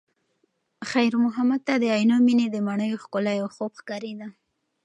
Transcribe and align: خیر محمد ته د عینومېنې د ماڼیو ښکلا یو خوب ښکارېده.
خیر 0.89 1.13
محمد 1.23 1.61
ته 1.67 1.73
د 1.83 1.85
عینومېنې 1.97 2.47
د 2.51 2.57
ماڼیو 2.67 3.01
ښکلا 3.03 3.33
یو 3.41 3.47
خوب 3.55 3.71
ښکارېده. 3.79 4.27